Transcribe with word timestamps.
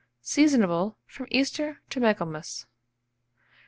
Seasonable 0.23 0.95
from 1.05 1.27
Easter 1.29 1.79
to 1.91 1.99
Michaelmas. 1.99 2.65